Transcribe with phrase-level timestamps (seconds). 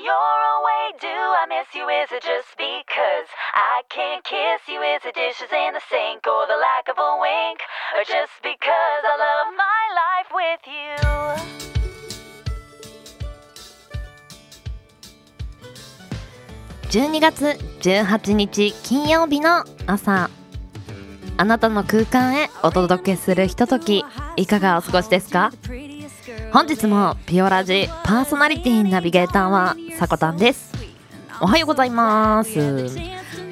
[0.00, 1.84] you're away, do I miss you?
[1.88, 4.80] Is it just because I can't kiss you?
[4.80, 7.60] Is it dishes in the sink or the lack of a wink?
[7.96, 10.96] Or just because I love my life with you?
[16.90, 20.28] 12月18日金曜日の朝
[21.36, 24.04] あなたの空間へお届けするひととき
[24.36, 25.52] いかがお過ごしですか
[26.52, 30.72] 本日もピオラジパーソナリティナビゲーターはさこたんです。
[31.40, 32.88] おはようございます。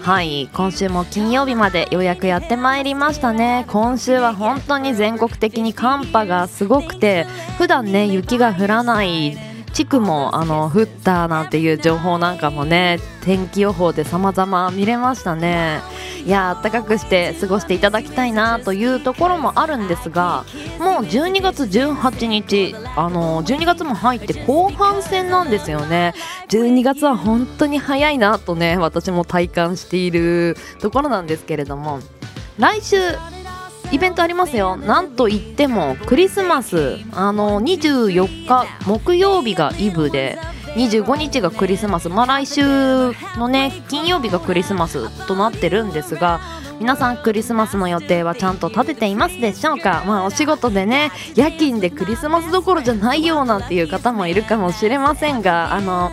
[0.00, 3.66] はい今週も金曜日までようやくやってまいりましたね。
[3.68, 7.24] 今週は本当に全国的に寒波がすごくて
[7.56, 9.38] 普段ね雪が降らない
[9.78, 15.82] 地区もあの降ったなんていう情報なんかもね天気予報で様々見れましたね。
[16.26, 20.44] いや暖かくして過ごしていただきたいなというところもあるんですが
[20.80, 26.12] もう12月18日あの12月も入って後半戦なんですよね。
[26.48, 32.00] 12月は本当に早いなとね私も体感しているところなんですけれども
[32.58, 32.96] 来週
[33.90, 34.76] イベントありますよ。
[34.76, 36.98] なんといってもクリスマス。
[37.12, 40.38] あの24日木曜日がイブで
[40.76, 42.08] 25日がクリスマス。
[42.08, 42.62] まあ来週
[43.38, 46.40] のね金曜日がクリスマスとなってるんですが
[46.80, 50.04] 皆さんクリスマスの予定はちゃんと立てていますでしょうか？
[50.06, 56.12] まあお仕事でね夜勤でクリスマスどころじゃないよなんていう方もいるかもしれませんがあの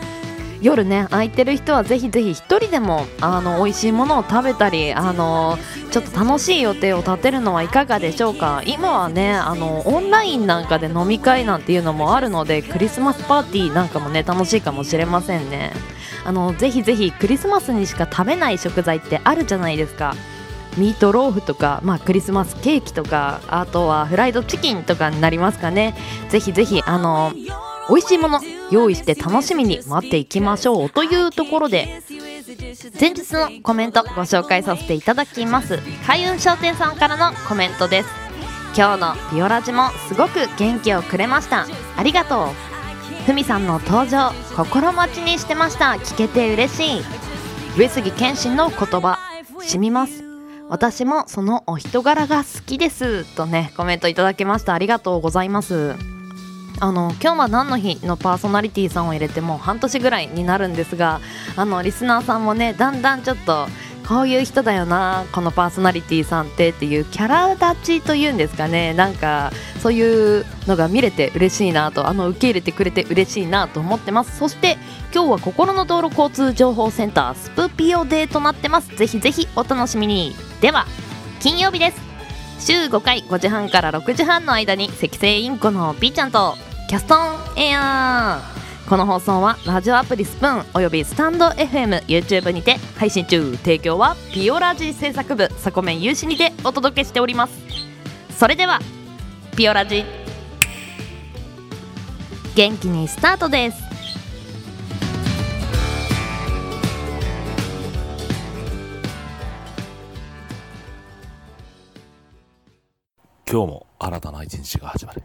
[0.62, 5.58] 夜ね空いてる人はぜひぜひ一人でもあの美味しいものを食べたりあの
[5.96, 8.62] ちょっと楽しい予定を立てるのはいかがでしょうか？
[8.66, 15.72] 今はねあのオンラインなんかで飲み会なんていうのもあるのでクリスマスパーティーなんかもね楽しいかもしれませんね。
[16.26, 20.16] あのぜひぜひクリスマスにしか食べない食材ってあるじゃないですか。
[20.76, 25.96] ミートローフとか、まあ、クリスマスケーキとかあとはフライドチキンとかになりますかね。
[26.28, 27.32] ぜひぜひあの
[27.88, 32.02] 美味しいもの用意して楽しみに待っていきましょうというところで
[33.00, 35.80] 前日のコメントご紹介させていただきます。
[36.06, 38.10] 開運商店さんからのコメントです。
[38.78, 41.66] 今日のピオラジもすごく元気をくれました。
[41.98, 42.48] ありがとう。
[43.26, 45.94] ふみさんの登場心待ちにしてました。
[45.94, 47.02] 聞けて嬉しい。
[47.78, 49.18] 上杉謙信の言葉。
[49.62, 50.24] 染みます。
[50.70, 53.26] 私もそのお人柄が好きです。
[53.36, 54.74] とねコメントいただきました。
[54.74, 56.15] ありがとうございます。
[56.80, 61.22] あの今日は何の日のパーソナリティさんを入れてもう半年ぐらいになるんですが
[61.56, 63.68] あのリスナーさんもねだんだんちょっと
[64.08, 68.94] こういう人だよなこのパーソナリティさんってっていうキャラ立ちというんですかね。
[68.94, 74.38] なんかそういうのが見れて嬉しいなとあの受け入れてくれて嬉しいなと思ってます。
[74.38, 74.78] そして
[75.12, 78.96] 今日は心の道路交通情報センタースプピオデーとなってます。
[78.96, 80.36] ぜひぜひお楽しみに。
[80.62, 80.86] では
[81.40, 82.16] 金曜日です。
[82.60, 86.56] 週5回5時半から6時半の間に赤星インコのピーちゃんと
[86.88, 87.18] キャストン
[87.60, 88.90] エアー。
[88.90, 93.56] この放送はラジオアプリスプーンおよびスタンド FM、YouTube にて配信中。
[93.58, 97.54] 提供はピオラジ制作部サコメン有志にてお届けしております。
[98.38, 98.80] それでは
[99.58, 100.06] ピオラジ。
[102.56, 103.84] 元気にスタートです。
[113.50, 115.24] 今日も新たな一日が始まる。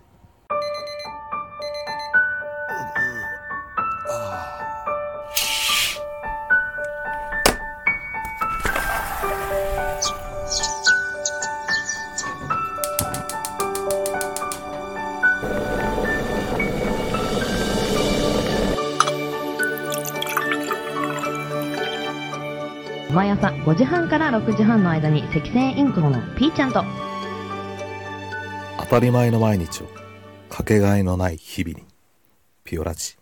[23.13, 26.85] 毎朝5時半から6時半の間に赤星インコのピーちゃんと。
[28.79, 29.89] 当たり前の毎日を
[30.49, 31.85] かけがえのない日々に
[32.65, 33.17] ピオラジ。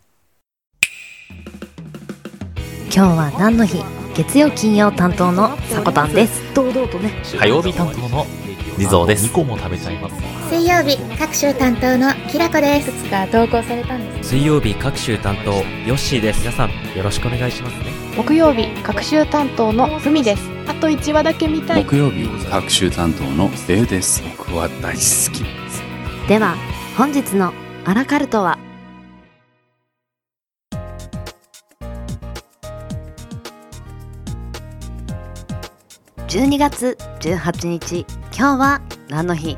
[2.90, 3.97] 今日は何の日？
[4.18, 6.42] 月曜金曜担当のさこたんです。
[6.52, 7.22] 堂々とね。
[7.38, 8.26] 火曜日担当の
[8.76, 9.28] 地蔵です。
[9.28, 10.16] 2個も食べちゃいます。
[10.50, 12.90] 水曜日各週担当のきらこです。
[13.12, 16.40] が投稿されたんです水曜日各週担当ヨッシーです。
[16.40, 17.92] 皆さんよろしくお願いしますね。
[18.16, 20.50] 木曜日各週担当のふみです。
[20.66, 21.84] あと1話だけ見たい。
[21.84, 24.24] 木曜日各週担当のデウです。
[24.36, 25.80] 僕は大好きです。
[26.26, 26.56] では
[26.96, 27.52] 本日の
[27.84, 28.58] アラカルトは
[36.28, 38.04] 12月18日
[38.36, 39.56] 今日は何の日？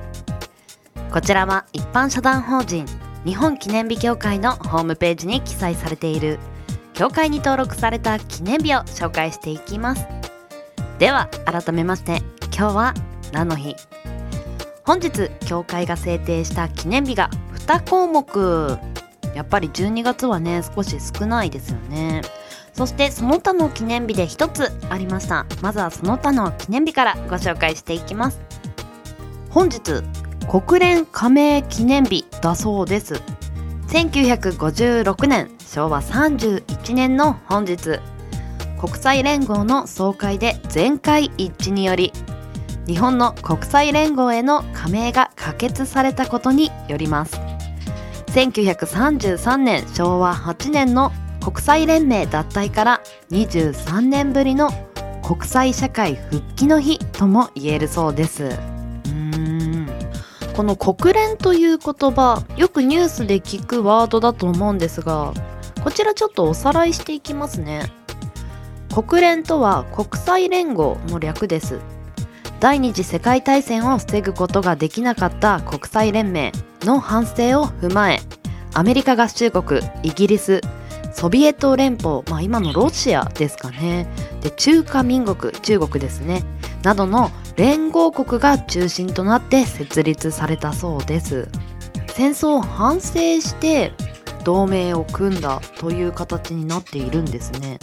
[1.13, 2.87] こちらは一般社団法人
[3.25, 6.39] 日本記念日協会のホームページに記載されている
[6.95, 10.07] 協会に登録された記念日を紹介していきます。
[11.01, 12.23] では改めまして
[12.57, 12.95] 今日は
[13.33, 13.75] 何の日？
[14.85, 17.31] 本日協会が制定した記念日が
[17.67, 18.79] 2項目。
[19.35, 22.23] やっぱり12月はね少し少ないですよね。
[22.73, 25.47] そしてその他の記念日で一つありました。
[25.61, 28.41] まずはその他の記念日からご紹介していきます。
[29.51, 30.03] 本日
[30.49, 33.21] 国連加盟記念日だそうです。
[33.89, 38.01] 1956年昭和31年の本日。
[38.81, 42.15] 国際連合の総会で全会一致により
[42.87, 47.39] 日本の国際連合への加盟が可決されたことによります。
[48.29, 51.13] 1933年昭和8年の
[51.43, 54.71] 国際連盟脱退から23年ぶりの
[55.23, 58.51] 国際社会復帰の日とも言えるそうです。
[60.55, 65.33] この国連という言葉よくニュースで聞くワードだと思うんですが
[65.83, 67.91] こちらちょっとおさらいしていきますね。
[68.95, 71.79] 国連とは国際連合の略です。
[72.59, 76.53] 第二次世界大戦を防ぐことができなかった国際連盟
[76.83, 78.21] の反省を踏まえ
[78.75, 80.61] アメリカ合衆国イギリス
[81.13, 84.07] ソビエト連邦、まあ、今のロシアですかね。
[84.41, 86.43] で中華民国中国ですね。
[86.83, 91.49] などの連合国が中心となって設立されたそうです。
[92.09, 93.93] 戦争を反省して
[94.45, 97.79] 同盟を組んだという形になっているんですね。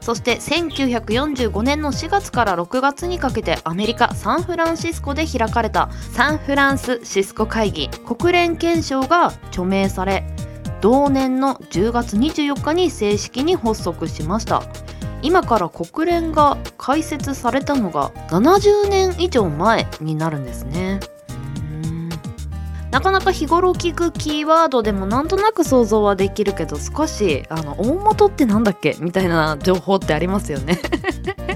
[0.00, 7.88] そして1945年の4月から6月にかけてアメリカ・サンフランシスコで開かれたサンフランスシスコ会議。
[7.88, 10.24] 国連憲章が著名され
[10.80, 14.62] 同年の10月24日に正式に発足しました。
[15.22, 21.00] 今から国連が開設されたのが70年以上前になるんですね。
[22.90, 28.96] なかなか日頃聞くキーワードでもなんとなく想像はできるけど少しあの大元ってなんだっけ？
[29.00, 30.78] みたいな情報ってありますよね。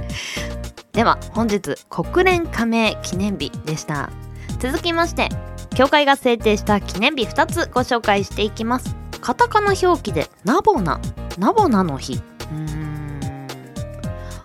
[0.93, 4.11] では本日国連加盟記念日でした。
[4.59, 5.29] 続きまして
[5.75, 9.00] 協会が制定した記念日2つご紹介していきます。
[9.21, 11.01] カタカナ表記でナボナ。
[11.39, 12.15] ナボナの日。
[12.15, 13.21] うーん。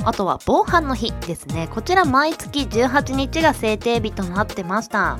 [0.04, 1.68] あとは防犯の日ですね。
[1.72, 5.18] こちら毎月18日が制定日となってました。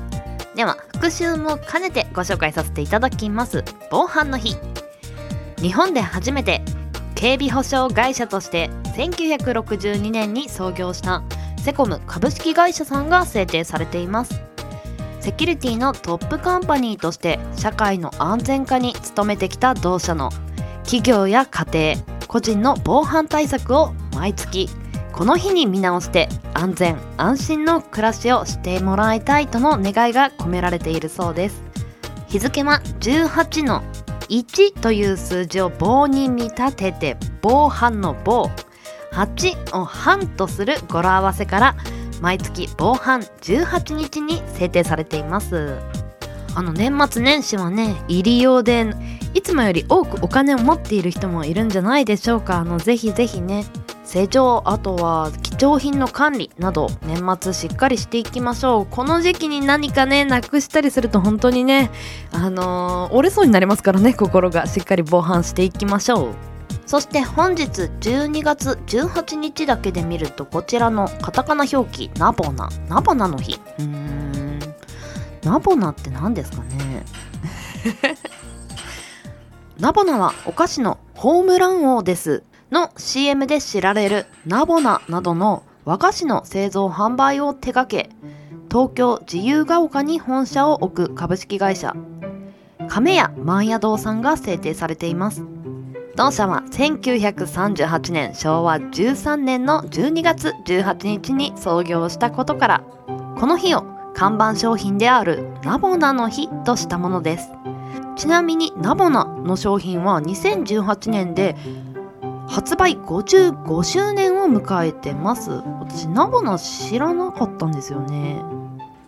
[0.54, 3.64] では復習も兼ねてご紹介させていただきます。
[3.90, 4.56] 防犯の日。
[5.60, 6.62] 日本で初めて
[7.14, 11.22] 警備保障会社として1962年に創業した
[11.58, 14.40] セコム株式会社さんが制定されています。
[15.26, 20.30] セキュリティのトップカンパニーとして社会の安全化に努めてきた同社の
[20.84, 24.68] 企業や家庭個人の防犯対策を毎月
[25.10, 31.60] この日に見直して安全安心の暮らしをしてもらいたいとの願いが込められているそうです。
[32.28, 33.82] 日付は18の
[34.28, 38.48] 1という数字を棒に見立てて防犯の棒
[39.10, 41.76] 8を半とする語呂合わせから
[42.20, 45.76] 毎月防犯18日に制定されています。
[46.54, 48.86] あの年末年始はね入り用で
[49.34, 52.58] いつもより多くお金を持っている人もいるんじゃないでしょうか。
[52.58, 53.66] あのぜひぜひね
[54.04, 58.86] 施錠あとは貴重品の管理など年末しっかりしていきましょう。
[58.86, 61.90] この時期に何かねなくしたりすると本当にね
[62.32, 64.66] あのー折れそうになりますからね心が。
[64.66, 66.55] しっかり防犯していきましょう。
[66.86, 72.68] そして本日12月18日だけで見るとこちらのカタカナ表記ナボナ。
[72.88, 73.60] ナボナの日。
[73.78, 74.58] うーん。
[75.42, 77.04] ナボナって何ですかね。
[79.78, 82.44] ナボナはお菓子のホームラン王です。
[82.70, 88.10] の CM で知られるナボナなどの和菓子の製造販売を手掛け
[88.68, 91.94] 東京自由が丘に本社を置く株式会社
[92.88, 95.55] 亀屋万屋堂さんが制定されています。
[96.16, 102.84] 同社は1938年昭和13年の12月18日に創業したことから
[103.38, 107.50] この日を看板商品であるナボナの日としたものです。
[108.16, 111.54] ちなみにナボナの商品は2018年で
[112.48, 115.50] 発売55周年を迎えてます。
[115.50, 118.42] 私ナボナ知らなかったんですよね。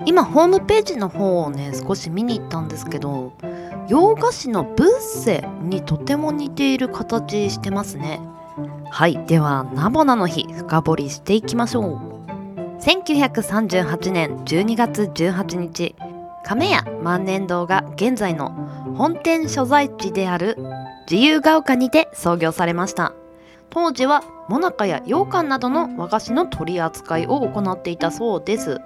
[0.05, 3.33] 今ホームページの方をね少し見に行ったんですけど
[3.89, 8.21] 洋菓子のブッセにとても似ている形してますね。
[8.91, 12.19] はいではナボナの日深掘りしていきましょう。
[12.81, 15.95] 1938年12月18日
[16.45, 18.51] 亀屋万年堂が現在の
[18.95, 20.57] 本店所在地である
[21.11, 23.15] 自由が丘にて創業されました。
[23.71, 28.81] 当時はモナカや羊羹などの和菓子の取り扱いを行っていたそうです。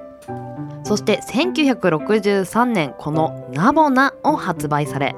[0.93, 5.17] そして1963年このナボナを発売され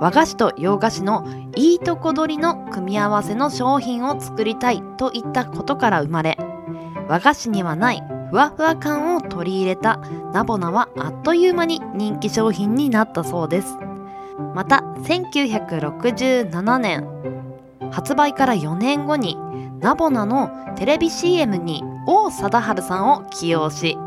[0.00, 6.38] 和菓子と洋菓子のいいとこ取りの組み合わせの商品を作りたいといったことから生まれ
[7.08, 9.96] 和菓子にはないふわふわ感を取り入れた
[10.32, 13.76] ナボナはあっという間に人気商品になったそうです。
[14.54, 17.08] また1967年
[17.90, 19.36] 発売から4年後に
[19.80, 23.98] ナボナのテレビ CM に王貞治さんを起用し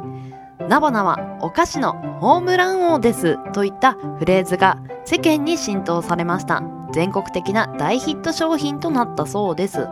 [0.59, 6.63] ナボナはお菓子のホームラン王ですといったフレーズが世間に浸透されました。
[6.91, 9.87] 全国的な大ヒット商品となったそうです。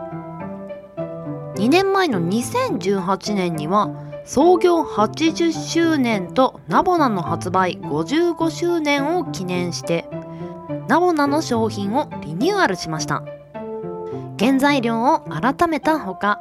[1.56, 3.90] 2年前の2018年には
[4.24, 10.08] 創業80周年とナボナの発売55周年を記念して
[10.88, 13.22] ナボナの商品をリニューアルしました。
[14.38, 16.38] 原材料を改めたほか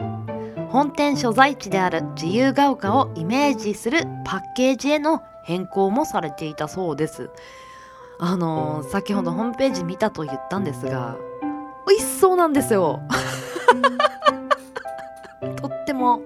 [0.74, 7.30] 本店所在地である自由が丘をイメージするパッケージへの変更もされていたそうです。
[8.18, 11.15] あのー先ほどホームページ見たと言ったんですが
[11.88, 13.01] 美味しそうなんですよ。
[15.58, 16.22] とっても。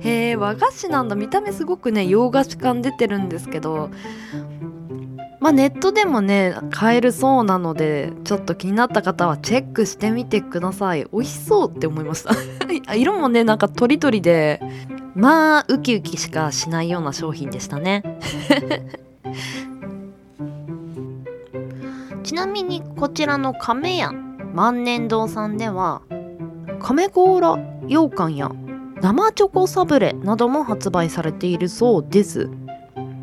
[0.00, 1.14] へえ和菓子なんだ。
[1.14, 3.90] 見た目すごくね洋菓子感出てるんですけど
[5.42, 11.04] まあネットでもね買えるそうなのでちょっと気になった方はチェックしてみてください。
[11.12, 12.30] 美味しそうって思いました。
[12.94, 14.60] 色もねなんかとりどりで
[15.16, 18.04] まあウキウキしかしないような商品でしたね。
[22.22, 24.12] ちなみにこちらの亀屋
[24.54, 26.02] 万年堂さんでは
[26.78, 27.58] 亀甲羅
[27.88, 28.52] 羊羹や
[29.00, 32.48] 生チョコサブレなども発売されているそうです。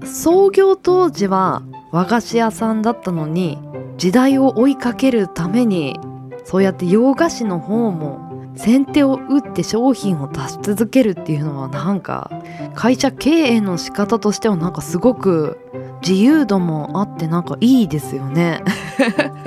[0.04, 3.58] 創業当時は和菓子屋さんだったのに
[3.98, 6.00] 時代を追いかけるために
[6.46, 12.30] そうやって洋菓子の方も先手を打って商品を出し続けるっていうのはなんか
[12.76, 15.60] 会社経営の仕方としてはなんかすごく
[16.02, 18.64] 自由度もあってなんかいいですよね。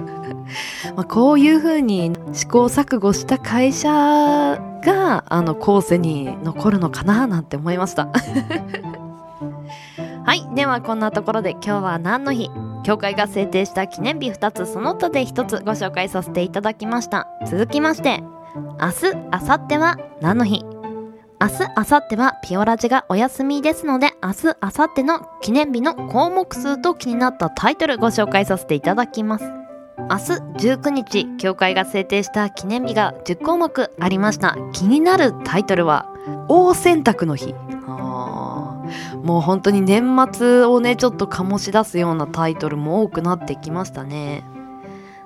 [0.96, 8.08] まあこういう風に試行錯誤した会社があの後世に残るのかななんて思いました。
[10.25, 10.55] はい。
[10.55, 12.50] ではこんなところで今日は何の日？
[12.85, 17.29] 協会が制定した記念日2つその他で1つご紹介させていただきました。
[17.47, 18.23] 続きまして
[18.81, 20.64] 明日明後日は何の日？
[21.41, 29.45] 明日明後日はピオラジがお休みですので明日明後日の記念日の項目数と気になったタイトルご紹介させていただきます。
[29.99, 30.33] 明日
[30.75, 34.57] 19日協会が制定した記念日が10項目ありました。
[34.73, 36.09] 気になるタイトルは
[36.49, 37.55] 大洗濯の日。
[37.88, 38.51] あ。
[39.23, 44.45] もう本当に年末をねちょっと醸し出すようなタイトルも多くなってきましたね。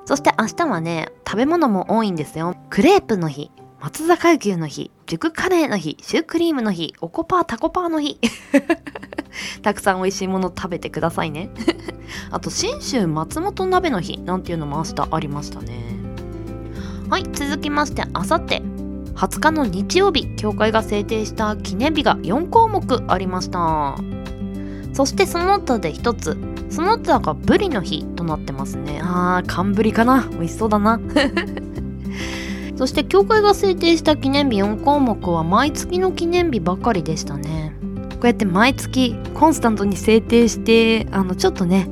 [0.05, 2.57] そして明日はね食べ物も多いんですよ。
[2.71, 3.51] クレープの日
[3.81, 8.19] 松坂牛の日熟カレーの日シュークリームの日おこパータコパーの日。
[9.63, 11.51] たくさん美味しいもの食べてくださいね。
[12.31, 15.97] あと信州松本鍋の日なんていうのも明日ありましたね。
[17.09, 18.76] はい続きましてあさって。
[19.17, 23.97] 20日の日曜日協会が制定した記念日が4項目ありました。
[24.93, 26.37] そしてその他で1つ
[26.71, 29.01] その他がブリの日となってますね。
[29.03, 30.29] あー寒ブリかな。
[30.33, 31.01] 美味しそうだな。
[32.77, 37.75] そして協会が制定した記念日4項目は毎月の記念日ばかりでしたね。
[38.13, 41.89] こうやって毎月コンスタントに制定してあのちょっとね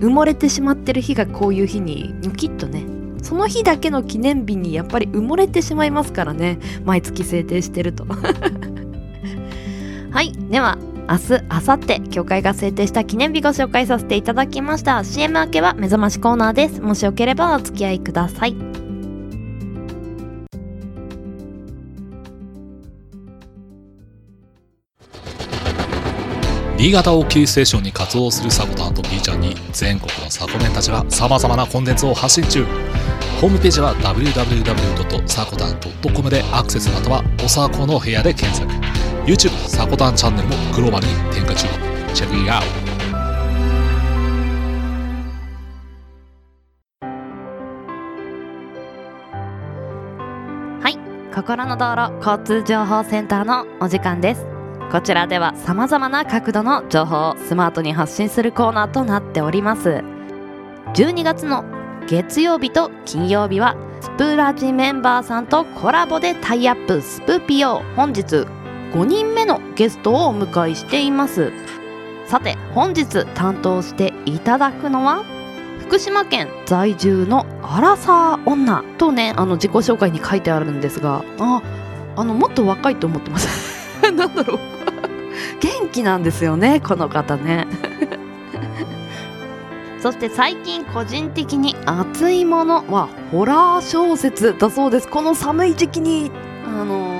[0.00, 2.84] 埋もれてしまってる日がこういう日にニョキッとね
[3.22, 6.58] その日だけの記念日にやっぱり埋もれてしまいますからね。
[6.84, 8.04] 毎月制定してると。
[10.10, 10.32] はい。
[10.50, 10.76] では
[11.08, 15.02] 明日明後日協会が制定した記念日ご紹介させていただきました。
[15.04, 16.80] CM 明けは目覚ましコーナーです。
[16.80, 18.71] もしよければお付き合いください。
[26.82, 32.64] 新潟をキーステーションに活動するサコタンと B ちゃんに全国のサコメンたちが様々なコンテンツを発信中。
[33.40, 38.68] ホームページは www.sakotan.com でアクセスまたはおさこの部屋で検索。
[39.24, 41.68] YouTube サコタンチャンネルもグローバルに展開中。
[42.14, 42.66] チェックイアウト。
[50.82, 50.98] はい。
[51.32, 54.51] 心の道路交通情報センターのお時間です。
[54.92, 60.04] こちらでは様々な角度の情報をスマートに発信するコーナーとなっております。
[60.92, 61.64] 12月の
[62.06, 68.46] 月曜日と金曜日はスプラジメンバーさんとコラボでタイアップスプピオ本日
[68.92, 71.54] 5人目のゲストをお迎えしています。
[72.26, 75.24] さて本日担当していただくのは
[75.80, 81.62] 福島県在住のアラサー女とねあの自己紹介に書いてあるんですがあ
[82.14, 83.72] あのもっと若いと思ってます。
[84.02, 84.71] なんだろう。
[85.60, 87.66] 元気なんですよねこの方ね。
[90.00, 95.08] そして最近個人的に熱いものはホラー小説だそうです。
[95.08, 96.30] この寒い時期に
[96.66, 97.12] あのー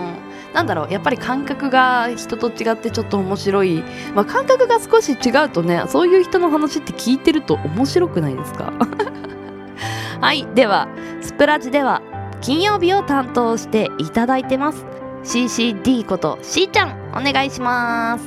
[0.52, 3.82] なんだろうやっぱり感覚が人と違ってちょっと面白い、
[4.14, 8.70] まあ、感覚が少し違うとねそういう人の話って聞いてると面白くないですか？
[10.20, 10.88] はいでは
[11.22, 12.02] スプラジでは
[12.42, 14.84] 金曜日を担当していただいてます。
[15.24, 18.24] CCD ことしーちゃんお願いします。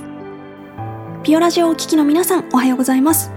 [1.23, 3.31] ピオラジオをお聞きの皆さんおはようございます。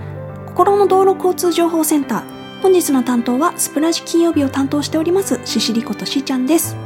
[0.47, 2.39] 心の道路交通情報センター。
[2.61, 6.77] 本日の担当はスプラジ金曜日を担当しておりますシシリことしーちゃんです。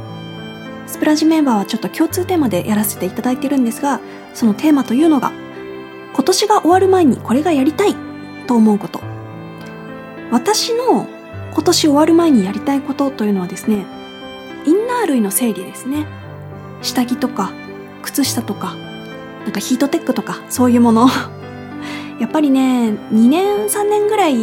[0.87, 3.99] スプラジメンバーはちょっと共通テーマでやらせていただいてるんですが
[4.33, 5.31] そのテーマというのが
[6.13, 7.95] 今年が終わる前にこれがやりたい
[8.47, 9.01] と思うこと。
[10.31, 11.07] 私の
[11.53, 13.85] 今年終わる前にやりたいことというのはですね
[14.65, 16.05] インナー類の整理ですね。
[16.81, 17.51] 下着とか
[18.03, 18.75] 靴下とか
[19.43, 21.07] なんかヒートテックとかそういうもの。
[22.19, 24.37] やっぱりね2年3年ぐらい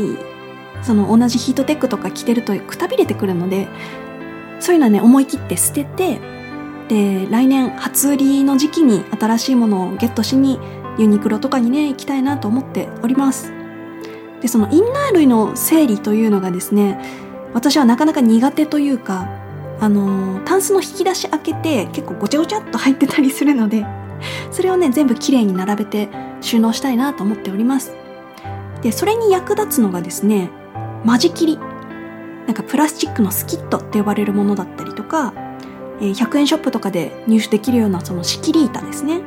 [0.83, 3.69] その同じヒートテックとか着てるとくたびれてくるので
[4.59, 6.21] そういうのはね思い切って捨てて
[6.89, 10.59] で来年初売りの時期に新しいものをゲットしに
[10.99, 13.53] ユニクロとかにね行きたいなと思っております。
[14.43, 16.99] でそのインナー類の整理というのがですね
[17.55, 19.29] 私はなかなか苦手というか
[19.81, 23.87] あのタンスの引き出し開けて結構ごちゃごちゃっと入ってたりするので
[24.53, 26.09] それをね全部きれいに並べて
[26.43, 27.95] 収納したいなと思っております。
[28.83, 30.51] でそれに役立つのがですね
[31.05, 31.59] 間仕切り。
[32.47, 35.33] なんかプラスチックのスキットって呼ばれるものだったりとか、
[36.01, 39.21] えー100円ショップとかで入手できるようなその仕切り板ですね。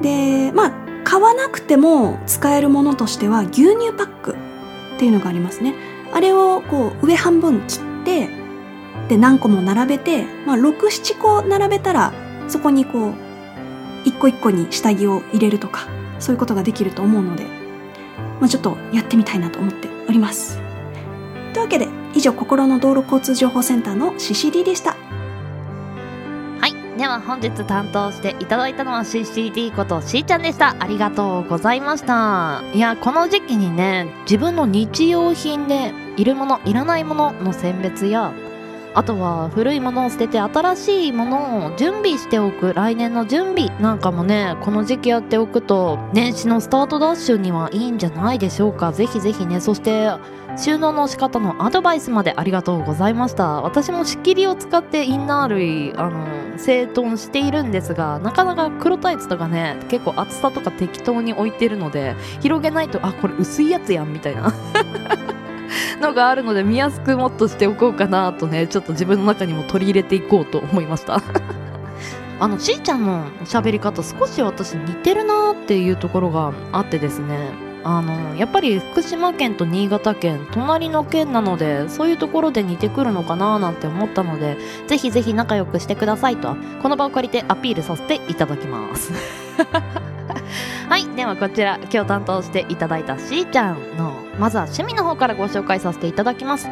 [0.00, 0.72] でまあ
[1.04, 4.36] 買わなくても使えるものとしては牛乳パック
[4.96, 5.74] っていうのがありますね。
[6.12, 8.43] あれをこう上半分切って
[9.08, 12.12] で何個も並べて、まあ、67個並べたら
[12.48, 13.14] そこにこう
[14.04, 17.44] 一個一個に下着を入れるとかそういうことができると思うので、
[18.40, 20.58] まあ、ちょっとやってみたいなと思っております。
[21.52, 24.96] というわけで以上心の道路交通情報センターのシシリでした。
[26.60, 26.98] はい。
[26.98, 30.76] では本日担当していただいたのは CCD ことしーちゃんでした。
[30.78, 32.62] ありがとうございました。
[32.72, 38.32] いやこの時期にね自分の日用品でいるものいらないものの選別や
[38.94, 42.72] あとは古いものを捨てて新しいものを準備しておく。
[42.74, 48.92] 来年の準備なんかもねこの時期やっておくと年始のスタートダッシュにはいいんじゃないでしょうか。
[48.92, 50.12] ぜひぜひねそして
[50.56, 53.60] 収納の仕方のアドバイスまでありがとうございました。
[53.62, 64.52] 私も仕切りを使ってインナー類あの整頓しているんですがなかなか黒タイツとかね結構厚さとか適当に置いてるので広げないとあこれ薄いやつやんみたいな。
[66.04, 71.20] のがあるので見やすくもっとしておこうかなとねちょっと自分の中にも取り入れていこうと思いました。
[72.40, 77.52] あのしーちゃんの喋り方少し私似てるなっていうところがあってですね。
[77.86, 89.12] あのやっぱり福島県と新潟県隣の県なのでそういうところで似てくるのかななんて思ったのでぜひぜひ仲良くしてくださいとこの場を借りてアピールさせていただきます。
[90.94, 96.68] はいではこちら今日担当していただいたしーちゃんのまずは趣味の方からご紹介させていただきます。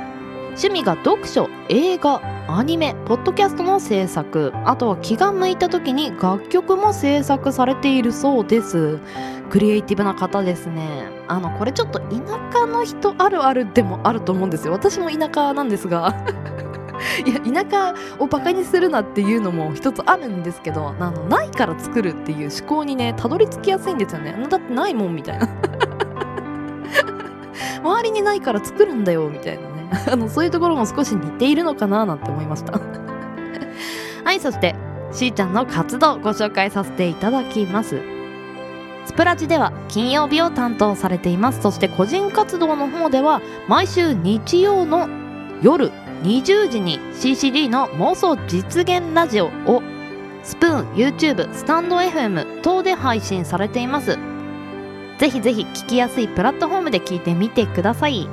[0.50, 9.00] 趣味が読書映画アニメポッドキャストの制作あとは気が向いた時に楽曲も制作されているそうです。
[9.50, 11.08] クリエイティブな方ですね。
[11.26, 12.20] あのこれちょっと田
[12.52, 14.72] 舎の人あるあるでもあると思うんですよ。
[14.72, 16.14] 私も田舎なんですが。
[17.26, 24.34] いや田舎をバカにするなっていうのも一つあるんですけどあのないから作るっていう思考にねたどり着きやすいんですよね。
[24.48, 25.48] だってないもんみたいな。
[27.82, 29.90] 周りにないから作るんだよみたいなね。
[30.10, 32.78] あのそういうところも少し似ているのかななんて思いました。
[34.24, 34.74] はいそして
[35.12, 38.00] しーちゃんの活動ご紹介させていただきます。
[39.04, 41.60] スプラジでは金曜日を担当されています。
[41.60, 45.08] そして個人活動の方では毎週日曜の
[45.60, 45.90] 夜
[46.22, 49.82] 20時に CCD の妄想実現ラジオを
[50.42, 54.18] スプーン YouTube スタンド FM 等で配信されています。
[55.18, 58.28] ぜひぜひ聞きやすいプラットフォームで聞いてみてください。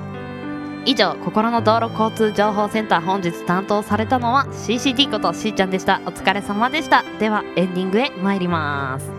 [0.85, 6.01] 以上心の道路交通情報センター本日担当されたのは CCD ことしーちゃんでした。
[6.05, 7.03] お疲れ様でした。
[7.19, 9.18] ではエンディングへ参ります。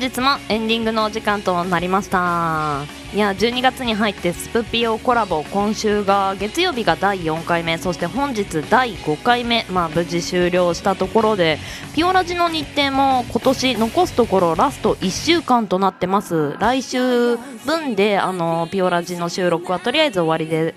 [0.00, 2.86] 本日もエンディングのお時間となりました。
[3.12, 7.76] いや12月に入ってスプピオコラボ今週が月曜日が第4回目。
[7.76, 9.66] そして本日第5回目。
[9.68, 11.58] まあ無事終了したところで
[11.94, 16.56] ピオラジの日程も今年残すところラスト1週間となってます。
[16.58, 17.36] 来週
[17.66, 20.74] 分であのピオラジの収録はとりあえず終わりで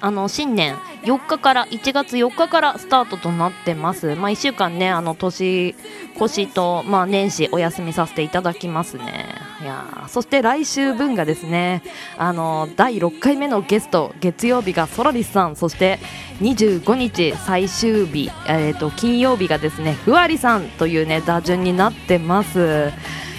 [0.00, 4.14] あの新年4日から1月4日からスタートとなってます。
[4.14, 5.74] まあ1週間ねあの年
[6.16, 9.26] 越しとまあ年始お休みさせていただきますね。
[9.62, 11.82] いやそして来週分がですね
[12.16, 15.98] あの第6回目のゲスト月曜日がソラリスさんそして
[16.40, 22.92] 25日最終日えっ、と金曜日がですねふわりさんというね打順になってます。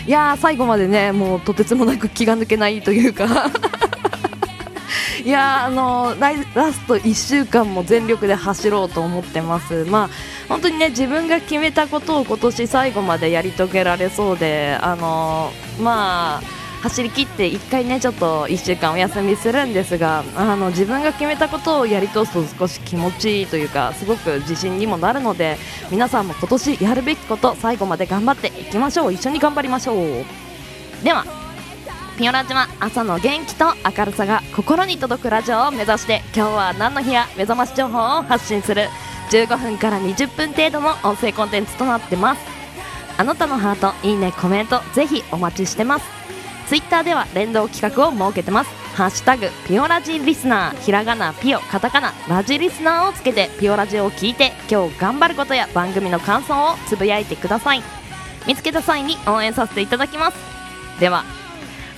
[0.08, 3.50] いやー最後までねもうとてつもなく気が抜けないというか。
[5.24, 10.10] いやあのララスト1週間も全力で走ろうと思ってます、まあ
[10.48, 16.42] 本当にね自分が決めたことを今年最後までやり遂げられそうで、あのまあ
[16.82, 25.58] 走り切って1回ねちょっと1週間お休みするんですがあの自分が決めたことをやり通すと少し気持ちいいというかすごく自信にもなるので
[25.92, 29.14] 皆さんも今年やるべきこと最後まで頑張っていきましょう。
[29.14, 30.26] 一緒に頑張りましょう。
[31.04, 31.49] では。
[32.20, 38.90] ピオラジは朝の元気と明るさが心に届くラジオを目指して今日は何の日や目覚まし情報を発信する
[39.32, 42.42] 15分から20分程度の音声コンテンツとなってます。
[43.18, 46.06] あなたのハートいいねコメントぜひお待ちしてます。
[46.68, 48.70] ツイッターでは連動企画を設けてます。
[48.98, 57.84] ハッシュタグピオラジリスナーひらがなピオカタカナラジリスナーをつけてピオラジを聞いて今日頑張ることや番組の感想をつぶやいてください。
[58.46, 60.38] 見つけた際に応援させていただきます。
[61.00, 61.24] では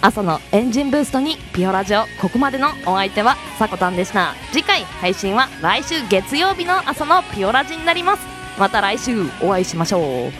[0.03, 2.05] 朝のエンジンブーストにピオラジオ。
[2.19, 4.33] ここまでのお相手はさこたんでした。
[4.51, 8.25] 次回配信は来週月曜日の朝のピオラジになります。
[8.57, 10.31] また来週お会いしましょう。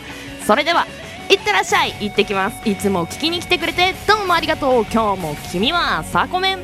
[0.44, 0.84] それでは
[1.30, 1.94] いってらっしゃい。
[2.00, 2.68] 行ってきます。
[2.68, 4.84] いつも聞きに来てくれてどうもありがとう。
[4.92, 6.58] 今日も君はサコメン。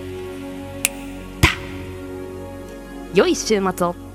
[3.14, 4.07] 良い週末を。